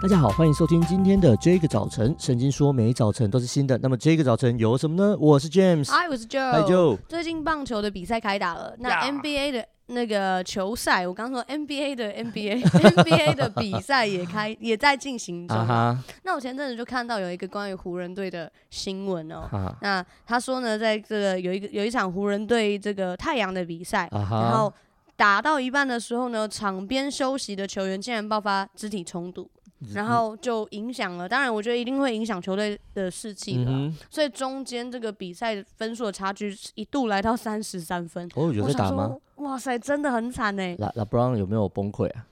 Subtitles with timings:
[0.00, 2.14] 大家好，欢迎收听今天的这个早晨。
[2.20, 5.16] 圣经说每早晨都是新的，那么这个早晨有什么呢？
[5.18, 6.52] 我是 James，嗨，我是 Joe。
[6.52, 6.96] 嗨，Joe。
[7.08, 15.56] 最近棒球的比赛开打了，那 NBA 的那个球赛，我刚说 NBA 的 NBA，NBA 的比赛也开 也在进行中。
[15.56, 15.96] Uh -huh.
[16.22, 19.48] 那我前阵子就看到有一个关于湖人队的新闻哦。
[19.50, 19.74] Uh -huh.
[19.82, 24.42] 那他说呢，在这个有一个有一场湖人队这个太阳的比赛，uh -huh.
[24.42, 24.72] 然后
[25.16, 29.50] 打到一半的时候呢，场边休息的球员竟然爆发肢体冲突。
[29.94, 38.28] 然后就影响了，当然我觉得一定会影响球队的士气的、嗯，所以中间这个比赛分数的差距一度来到三十三分。
[38.34, 39.16] 哦，有在打吗？
[39.36, 40.74] 哇塞，真的很惨哎。
[40.78, 42.26] 拉拉布朗有没有崩溃啊？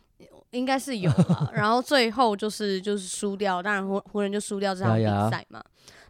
[0.51, 5.63] 应该是有吧， 然后最后就是就是输掉，当然湖湖人就输掉这场比赛嘛。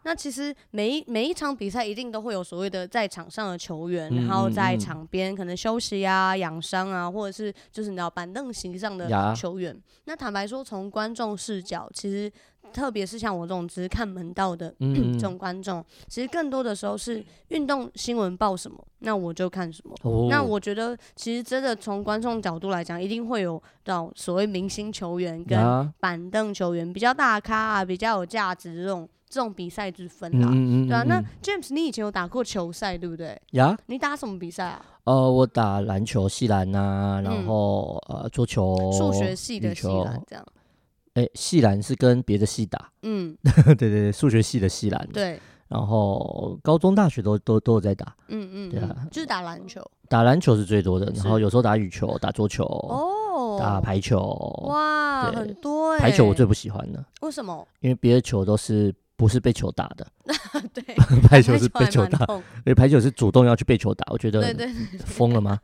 [0.07, 9.77] 那其实每一每一场比赛一定都会有所谓的在场上的球员，嗯、然后在场边可能休息啊、养伤啊，或者是就是你知道板凳席上的球员。
[10.05, 12.31] 那坦白说，从观众视角，其实
[12.73, 19.95] 特别是像我这种只是看门道的、嗯、 这种观众，其实更多的时候是运动新闻报什么，那我就看什么。
[20.03, 29.07] 哦、那我觉得，其实真的从观众角度来讲，一定会有到所谓明星球员跟板凳球员比较大咖啊，比较有价值的这种。
[29.29, 30.47] 这种比赛之分啦，
[30.87, 31.03] 对啊。
[31.03, 33.37] 那 James，你以前有打过球赛，对不对？
[33.51, 34.85] 呀，你打什么比赛啊？
[35.03, 40.45] 呃，我打篮球、系篮呐，然后、嗯、呃，桌球、数学系的系篮这样。
[41.17, 42.91] 哎、欸，系篮是跟别的系打。
[43.01, 45.09] 嗯， 对对对，数学系的系篮。
[45.11, 45.39] 对。
[45.67, 48.15] 然后高中、大学都都都有在打。
[48.27, 48.69] 嗯嗯。
[48.69, 49.81] 对啊，就是打篮球。
[50.07, 52.63] 打篮球是最多的，然后有时候打羽球、打桌球。
[52.63, 53.57] 哦。
[53.59, 54.19] 打排球。
[54.67, 55.97] 哇，很多。
[55.97, 57.03] 排球我最不喜欢的。
[57.21, 57.67] 为什么？
[57.79, 58.93] 因为别的球都是。
[59.17, 60.07] 不是被球打的，
[60.71, 60.83] 对，
[61.27, 64.55] 排球是被球打，因为排球是主动要去被球打，我觉得
[64.99, 65.59] 疯了吗？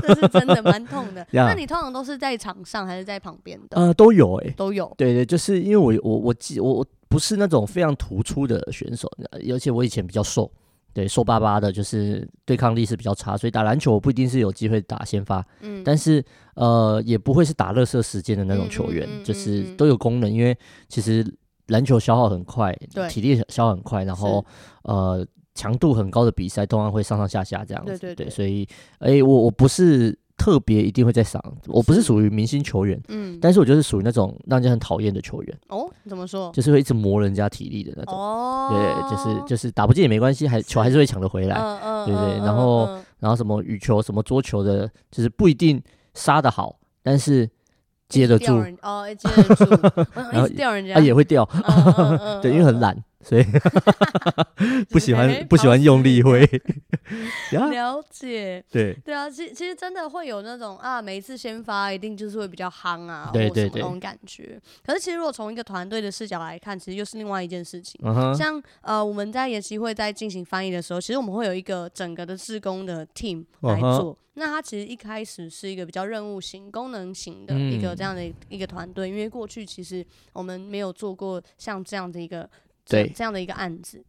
[0.00, 1.24] 这是真的 蛮痛的。
[1.30, 3.76] 那你通常都是在场上还是在旁边的？
[3.76, 4.90] 呃，都有哎、欸，都有。
[4.96, 9.06] 对，对对，就是因为我我我记我我不是那种非常突出的选手，
[9.52, 10.50] 而且我以前比较瘦，
[10.94, 20.56] 对，瘦巴巴的，就是对抗力是比较差，所以打篮球我不一定是有机会打先发，嗯，但是呃也不会是打热射时间的那种球员，嗯嗯嗯嗯，就是都有功能，因为
[20.88, 21.22] 其实。
[21.68, 22.76] 篮球消耗很快，
[23.08, 24.44] 体力消耗很快，然后
[24.82, 27.92] 呃强度很高的比赛，通常会上上下下这样子。
[27.92, 35.58] 对对对，对所以哎、欸，我我不是特别一定会在上，我不是属于明星球员，嗯，但是我就是属于那种让人家很讨厌的球员。
[35.68, 36.50] 哦，怎么说？
[36.52, 38.14] 就是会一直磨人家体力的那种。
[38.14, 41.56] 哦，对，就是就是打不进也没关系，还球还是会抢得回来。
[41.56, 42.38] 嗯嗯，对，对对。
[42.44, 42.88] 然后
[43.20, 45.80] 然后什么羽球、什么桌球的，就是不一定
[46.14, 47.48] 杀得好，但是。
[48.14, 48.64] 接得住。
[48.82, 49.64] 哦，接得住，
[50.32, 51.44] 然后掉人家，他也会掉，
[52.40, 53.44] 对，因为很懒，所以
[54.90, 56.40] 不喜欢不喜欢用力挥。
[57.50, 64.60] 了解，对对啊，其其实真的会有那种啊，每一次先发一定就是会比较夯啊，对对对，那种感觉。
[64.84, 68.00] 可是其实如果从一个团队的视角来看，其实又是另外一件事情。
[68.34, 74.16] 像呃，我们在研习会在进行翻译的时候，其实我们会有一个整个的志工的 team 来做。
[74.36, 82.48] 那它其实一开始是一个比较任务型、功能型的一个这样的一个团队，因为过去其实我们没有做过像这样的一个
[82.84, 84.04] 这这样的一个案子。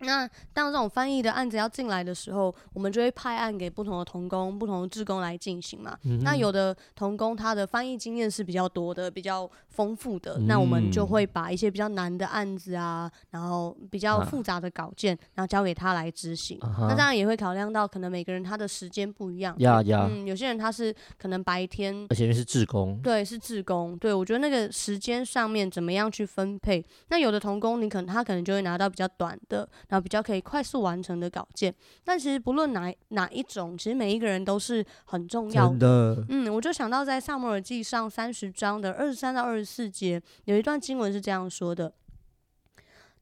[0.00, 5.96] 那当这种翻译的案子要进来的时候，我们就会派案给不同的童工、不同的志工来进行嘛。
[6.04, 16.74] 嗯、那有的童工他的翻译经验是比较多的、比较丰富的、嗯，那我们就会把一些比较难的案子啊，然后比较复杂的稿件，啊、然后交给他来执行、啊。
[16.88, 19.54] 那当然也会考量到可能每个人他的时间不一样。
[19.58, 23.96] 呀呀，嗯，有些人他是可能白天，而且是志工，对，是志工。
[23.98, 26.84] 对，我觉得那个时间上面怎么样去分配？
[27.08, 29.68] 那有的童工你可能他可能就会拿到比较短的。
[29.90, 36.14] 然后比较可以快速完成的稿件，但其实不论哪哪一种，其实每一个人都是很重要的。
[36.14, 41.92] 的嗯，我就想到在萨摩尔记上三十章的二十三到二十四节，有一段经文是这样说的。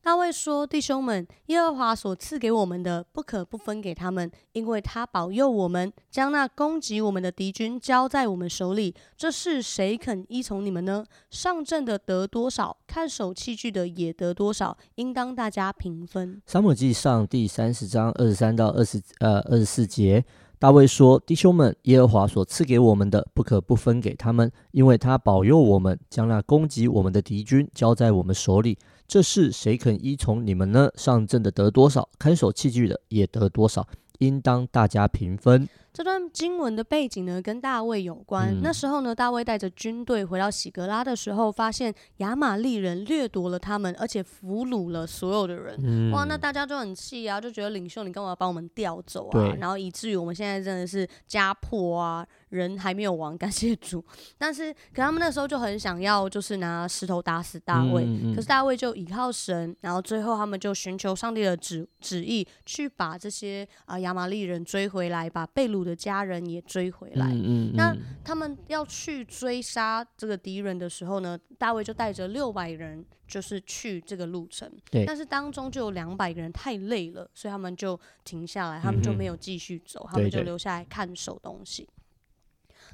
[0.01, 8.95] 大卫说：“弟兄们，耶和华所赐给我们的，不可不分给他们，因为他保佑我们，将那攻击我们的敌军交在我们手里。
[9.17, 11.05] 这是谁肯依从你们呢？
[11.31, 20.25] 上阵的得多少，看守器具的也得多少，应当大家平分。”撒母记上第三十章二十三到二十呃二十四节，
[20.59, 30.91] 大卫说：“弟兄们，耶和华所赐给我们的，不可不分给他们，因为他保佑我们，将那攻击我们的敌军交在我们手里。”这事谁肯依从你们呢？
[30.95, 33.89] 上阵的得多少，看守器具的也得多少，
[34.19, 35.67] 应当大家平分。
[35.93, 38.49] 这段经文的背景呢，跟大卫有关。
[38.49, 45.79] 嗯、那时候呢，大卫带着军队回到喜格拉的时候，发现亚玛力人掠夺了他们，而且俘虏了所有的人。
[45.83, 49.55] 嗯、哇，那大家就很气啊，就觉得领袖你干嘛把我们调走啊？
[49.59, 52.27] 然后以至于我们现在真的是家破啊。
[52.49, 54.03] 人还没有亡，感谢主。
[54.39, 58.07] 但是，可他们那时候就很想要，就是拿石头打死大卫。
[58.35, 67.27] 可是大卫就倚靠神，然后最后他们就寻求上帝的旨旨意，去把这些啊亚玛力人追回来，把被掳的家人也追回来。
[67.27, 74.71] 嗯嗯、那他们要去追杀这个敌人的时候呢，大卫就带着六百人，就是去这个路程。
[74.91, 81.89] 对但是当中就有两百个人太累了，所以他们就停下来，他们就没有继续走，嗯、他们就留下来看守东西。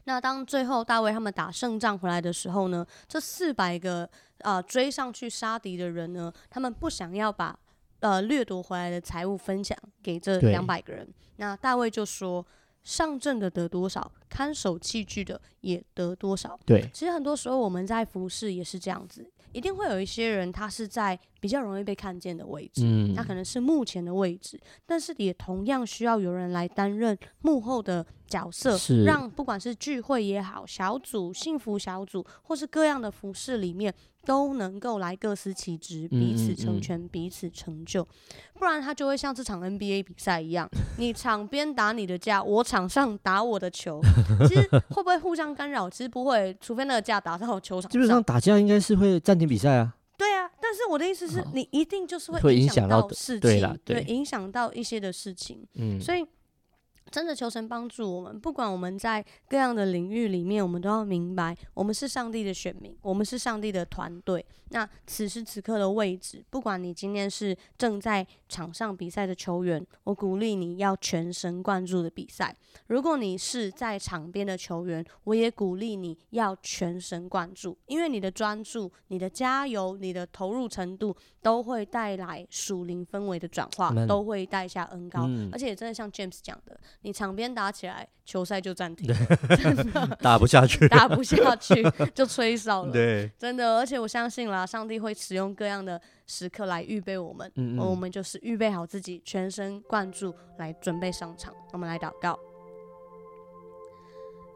[0.04, 4.04] 那当最后大卫他们打胜仗回来的时候呢，这四百个
[4.40, 7.56] 啊、呃、追上去杀敌的人呢，他们不想要把
[8.00, 11.08] 呃掠夺回来的财物分享给这两百个人。
[11.36, 12.44] 那大卫就说：
[12.84, 16.58] 上阵的得多少，看守器具的也得多少。
[16.64, 19.28] 对，其实很多时候我们在服饰也是这样子。
[19.52, 33.92] 一定会有一些人，他是在比较容易被看见的位置，嗯，他可能是幕前的位置，但是也同样需要有人来担任幕后的角色，是让不管是聚会也好、小组、幸福小组，或是各样的服饰里面，
[34.24, 38.02] 都能够来各司其职，彼此成全，嗯嗯、彼此成就，
[38.58, 40.66] 不然他就会像这场 NBA 比赛一样，
[40.96, 44.00] 你场边打你的架，我场上打我的球，
[44.48, 45.90] 其实会不会互相干扰？
[45.90, 47.90] 其实不会，除非那个架打到球场上。
[47.90, 49.94] 基本上打架应该是会暂停比赛啊。
[50.74, 56.26] 但是我的意思是你一定就是会影响到事情，对，对，影响到一些的事情，嗯，所以。
[57.14, 64.44] 真的求神帮助我们，不管我们在各样的领域里面，我们都要明白，我们是上帝的选民，我们是上帝的团队。
[64.70, 72.48] 那此时此刻的位置，不管你今天是正在场上比赛的球员，我鼓励你要全神贯注的比赛；
[72.88, 85.26] 如果你是在场边的球员，我也鼓励你要全神贯注，因为你的专注、你的加油、你的投入程度，都会带来属灵氛围的转化都会带下恩高。
[85.28, 86.80] 嗯、而且真的像 James 讲的。
[87.04, 89.14] 你场边打起来，球赛就暂停，
[89.56, 91.84] 真的打不下去，打不下去
[92.14, 92.90] 就吹哨了。
[92.92, 101.54] 对，真的，而且我相信啦，上帝会使用各样的时刻来预备我们，嗯嗯，我们就是预备好自己，全神贯注来准备上场。
[101.72, 102.38] 我们来祷告。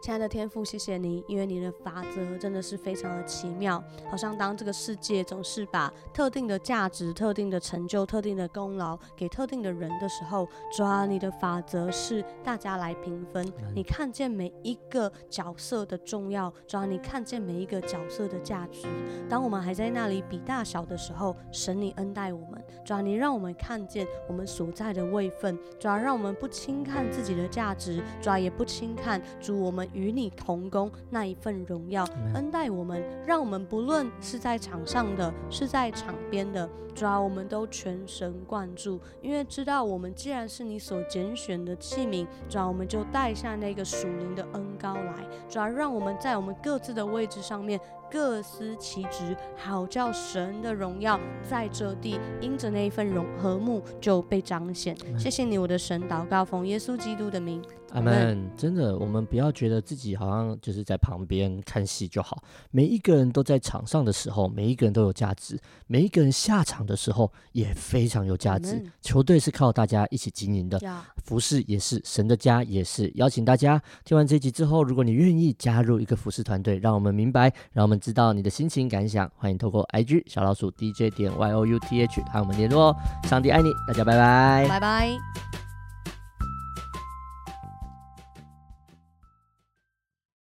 [0.01, 3.83] 亲爱的天父，谢谢你，因为你的法则真的是非常的奇妙。
[4.09, 13.45] 好像当这个世界总是把特定的价值、特定的成就、特定的功劳给特定的人的时候，主啊，你的法则是大家来平分。
[13.75, 18.87] 你看见每一个角色的重要，主啊，你看见每一个角色的价值。
[19.29, 29.88] 当我们还在那里比大小的时候，神你恩待我们，主啊，你让我们看见我们所在的位分，主啊，让我们不轻看自己的价值，主啊，也不轻看主我们。
[29.93, 47.81] 与你同工那一份荣耀，恩待我们，让我们不论是在场上的，是在场边的，主啊，我们都全神贯注，因为知道我们既然是你所拣选的器皿，主啊，我们就带下那个属灵的恩膏来，主啊，让我们在我们各自的位置上面。
[48.11, 54.97] 各司其职，好叫神的荣耀在这地，因着那一份荣和睦就被彰显。
[55.19, 57.63] 谢谢你，我的神，祷告奉耶稣基督的名，
[57.93, 58.51] 阿门。
[58.57, 62.43] 真的，我们不要觉得自己好像就是在旁边看戏就好。
[62.71, 65.57] 每一个人都在场上的时候，每一个人都有价值；
[65.87, 68.83] 每一个人下场的时候也非常有价值。
[69.03, 70.81] 球队是靠大家一起经营的.
[71.25, 77.99] 服饰也是神的家，也是邀请大家听完这集之后，如果你愿意加入一个服饰团队，让我们明白，让我们。
[77.99, 82.97] 知道你的心情感想，欢迎透过 IG 小老鼠 DJ 点 YOUTH 和我们联络哦。
[83.25, 85.68] 上帝爱你，大家拜拜，拜拜。